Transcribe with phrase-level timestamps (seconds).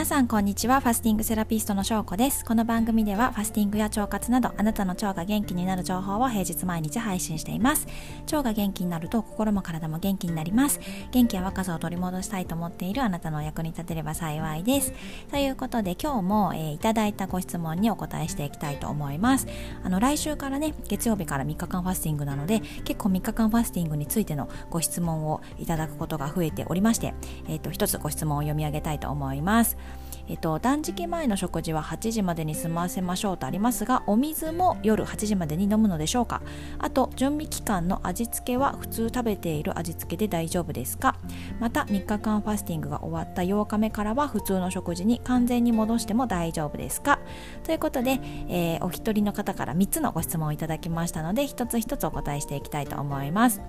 [0.00, 0.80] 皆さんこんにちは。
[0.80, 2.42] ファスティングセラピストの翔子です。
[2.42, 7.86] この番組ではファスティングや腸活などあなたの腸が元気になる情報を平日毎日配信しています。
[8.22, 10.80] 腸が元気になると心も体も元気になります。
[11.10, 14.94] 元気や若さを取り戻したいと思っているあなたのお役に立てれば幸いです。
[15.30, 19.46] ということで今日も、えー、いただいたご質問にお答えしていきたいと思います。
[19.84, 27.12] あの来週からね月曜日から3日間ファスティングなので結構3日間ファスティングについてのご質問をいただくことが増えておりまして、
[27.48, 29.76] えーと、と一つご質問を読み上げたいと思います。
[30.30, 36.40] えっと、断食前の食事は8時までに済ませましょうとありますがお水も夜8時までに飲むのでしょうか？
[36.78, 41.16] あと準備期間の味付けは普通食べている味付けで大丈夫ですか？
[41.58, 47.18] また3日間ファスティングが終わった8日目からは普通の食事に完全に戻しても大丈夫ですか？
[47.64, 53.60] ということで、えー、お一人の方から3つのご質問をいただきましたので一つ一つお答えしていきたいと思います。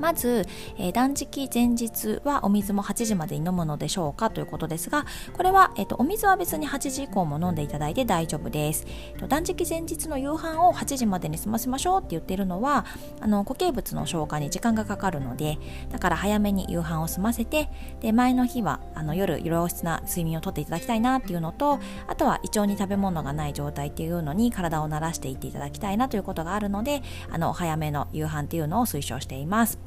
[0.00, 0.46] まず、
[0.78, 12.84] えー、断食前日はお水も8時までに飲むのでしょうかということですがこれは、えーと、お水は別に8時以降も飲んでいただいて大丈夫です、えー、断食前日の夕飯を8時までに済ませましょうって言ってるのは
[13.20, 15.58] あの固形物の消化に時間がかかるので
[15.90, 17.68] だから早めに夕飯を済ませて
[18.00, 29.78] で前の日はあの夜良質な睡眠をとっていただきたいなっていうのとあとは胃腸に食べ物がない状態っていうのに体を慣らしていっていただきたいなということがあるのであの早めの夕飯っていうのを推奨しています。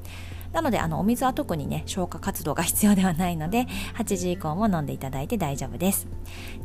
[0.54, 6.08] なのであのお水は特にね消化活動が必要ではないので8時以降も飲んでいただいて大丈夫です。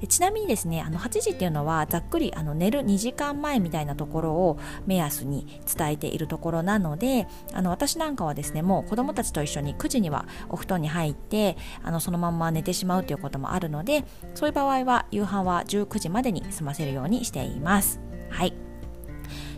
[0.00, 14.04] でちなみにですねあの8時っていうのはざっくりあの寝る2時間前みたいなところを目安に伝えているところなのであの私なんかはですねもう子供たちと一緒に9時にはお布団に入ってあのそのまま寝てしまうということもあるので
[14.34, 18.00] そういう場合は夕飯は19時までに済ませるようにしています。
[18.30, 18.72] はい。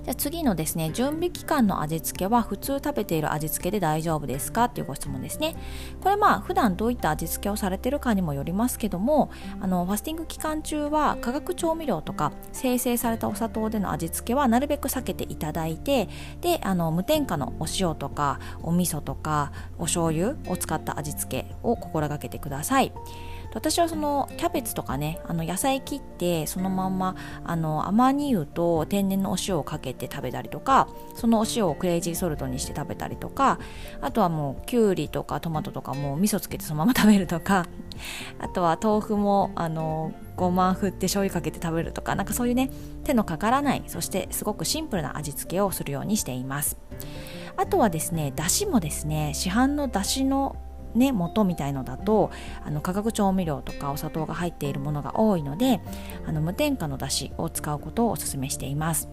[0.05, 5.57] じゃ次のですね準備期間の味付けは普通食べている味付けで大丈夫ですかっていうご質問ですね
[6.03, 9.31] これまあ普段どういった味付けをされてるかにもよりますけども
[9.61, 16.09] あのファスティング期間中は化学調味料とか生成されたお砂糖での味付けはなるべく避けていただいて
[16.43, 22.93] であの無添加のお塩とかお味噌とかお醤油を使った味付けを心がけてください。
[23.55, 33.59] 私はそのキャベツとかねあの野菜切ってそのまんまあのアマニ油と天然のお塩をかけて食べたりとかそのお塩をクレイジーソルトにして食べたりとか
[34.01, 37.67] あとはもうきゅうりとかトマトとかも味噌つけてそのまま食べるとか
[38.39, 42.71] あとは豆腐もあのごま振って醤油かけて食べるとかなんかそういうね
[43.05, 46.77] 手のかからないそしてすごくシンプルな味付けをするようにしています。
[47.57, 50.57] あとはですねだしもですね市販のだしの
[50.95, 52.31] ね元みたいのだと
[52.65, 55.81] あの化学調味料とかお砂糖が入っているものが多いので
[56.27, 59.09] あの無添加のだしを使うことをお勧めしています。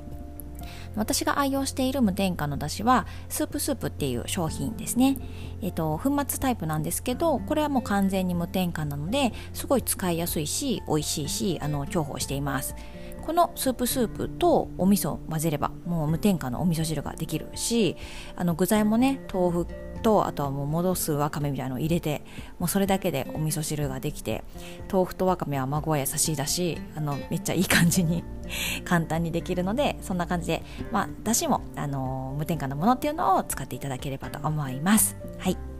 [0.96, 5.18] 私が愛用している無添加のだしはスープスープっていう商品ですね、
[5.62, 12.76] えっと、粉末タイプなんですけどこれはもう完全に無添加なのですごい使いやすいし美味しいしあの重宝しています。
[13.22, 17.96] このスープスープとお味噌を混ぜればもう無添加のお味噌汁ができるし
[18.36, 19.68] あの具材もね豆腐
[20.02, 22.24] とあとはもう戻すわかめみたいなのを入れて
[22.60, 24.44] もうそれだけでお味噌汁ができて
[24.92, 28.24] 豆腐とわかめは孫は優しいだしあのめっちゃいい感じに
[28.86, 35.16] 簡単にできるのでそんな感じでまあだしもあの無添加のものっていうのを使っていただければと思います。
[35.38, 35.71] はい。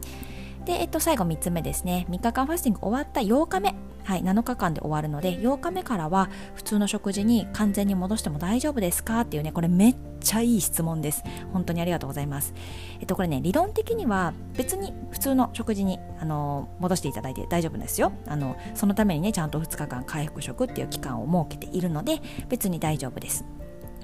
[0.66, 2.06] で、えっと、最後3つ目ですね。
[2.10, 3.76] 3日間ファスティング終わった8日目。
[4.04, 9.22] はい、7日間で終わるので8日目からは普通の食事に完全に戻しても大丈夫ですか？
[9.22, 11.24] っていうねこれめっちゃいい質問です。
[11.54, 12.54] 本当にありがとうございます。
[13.00, 18.12] えっとこれね理論的には別に普通の食事にあの戻していただいて大丈夫ですよ。
[18.28, 23.46] あのそのためにねちゃんと2日間回復食っていう期間を設けているので別に大丈夫です。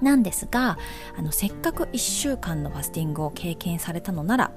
[0.01, 0.77] なんですが
[1.17, 4.51] あのせっかく1週間のファスティングを経験されたのなら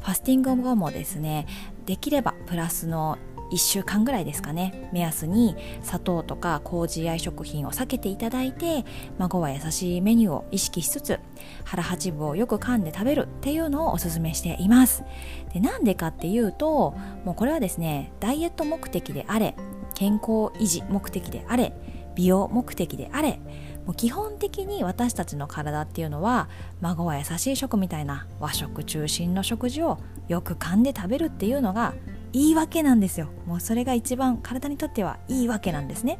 [0.00, 1.46] ファスティング後もですね
[1.86, 3.18] できればプラスの
[3.50, 8.84] 1週間ぐらいですかね目安に砂糖とか麹や食品を避けていただいて
[9.18, 11.20] 孫は優しいメニューを意識しつつ
[11.64, 15.04] 腹八分をよく噛んで食べるっていうのをおすすめしています。
[15.52, 16.94] でなんでかっていうと
[17.24, 19.54] もうこれはですねダイエット目的であれ
[19.94, 21.72] 健康維持目的であれ
[22.14, 23.40] 美容目的であれ
[23.86, 26.48] もう基本的に私たちの体っていうのは
[26.80, 29.98] 孫は優しい食みたいな和食中心の食事を
[30.28, 31.94] よく噛んで食べるっていうのが
[32.32, 33.28] いいわけなんですよ。
[33.46, 36.18] もうそれが一番体にとってはいいわけなんですね。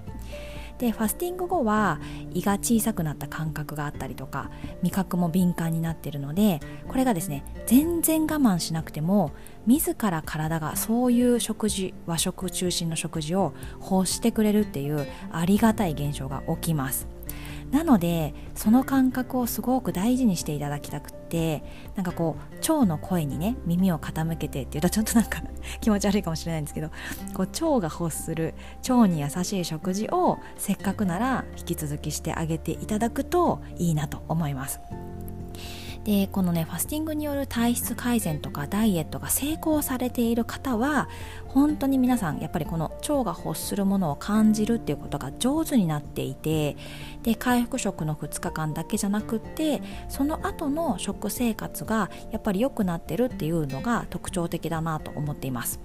[0.78, 2.00] でファスティング後は
[2.32, 4.50] 胃が小さくなった感覚があったりとか
[4.82, 9.32] 味覚も敏感になっているのでこれがですね全然我慢しなくても
[9.67, 17.13] 自ら体がそういう食事和食中心の食事を欲してくれるっていうありがたい現象が起きます。
[17.70, 21.64] なのでその感覚をすごく大事にしていただきたくって
[21.96, 25.43] なんかこう腸の声にね耳を傾けてっていうとちょっとなんか
[25.81, 26.88] 気持ち悪いかもしれないんですけど
[27.34, 28.55] こう腸が欲する
[28.88, 34.81] 腸に優しい食事をせっかくなら引き続きしてあげていただくといいなと思います。
[36.05, 41.09] でこのねファスティングによる体質改善とかダイエットが成功されている方は
[41.47, 46.77] 本当に皆さんやっぱりこの腸が欲するものを感じるっていうことが上手になっていて
[47.23, 55.83] で回復食の2日間だけじゃなくってその後の食生活がやっぱり良くなってるっていうのが特徴的だなと思っています。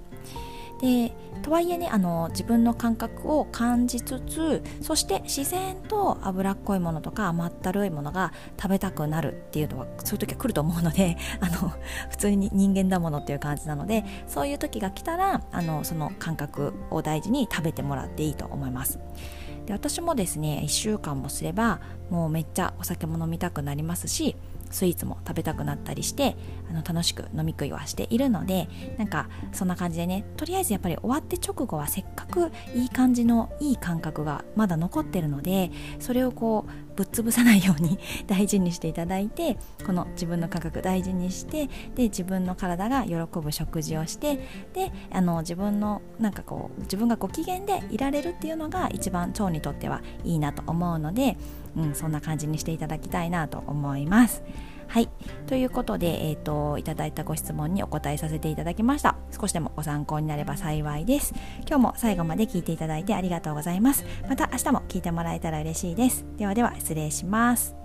[0.80, 11.74] でとはいえねあの自分の感覚を感じつつそして自然と脂っこいものとか甘ったるいものが食べたくなるっていうのはそういう時は来ると思うので あの
[12.10, 19.00] 普通に人間だものっていう感じなのでそういう時が来たらあのその感覚を大事に食べてもらっていいと思います。
[19.66, 21.80] で私もですね1週間もすれば
[22.10, 24.36] もうめっちゃお酒も飲みたくなりますし
[24.70, 26.36] スイーツも食べたくなったりして
[26.70, 28.68] あの楽しく飲み食いはしているので
[28.98, 37.98] なんかそんな感じでねとりあえずやっぱり終わって直後はせっかくいい感じのいい感覚がまだ残ってるのでそれをこうぶっ潰さないように
[38.28, 44.36] 大事にしていただいてこの自分の感覚大事にしてで自分の体が喜ぶ食事をして
[44.74, 51.38] であの自分のなんかこう自分がご機嫌でいられるっていうのが一番腸にとってはいいなと思うので、
[51.78, 54.44] うん、そんな感じにしていただきたいなと思います。
[54.90, 55.10] はい。
[55.48, 59.19] ということで、えっ、ー、と、いただいたご質問にお答えさせていただきました。
[59.40, 61.34] 少しでもご参考になれば幸いです。
[61.68, 64.06] 今日も最後まで聞いていただいてありがとうございます。
[64.28, 66.26] また明日も聞いてもらえたら嬉しいです。
[66.38, 67.76] ではでは、失礼します。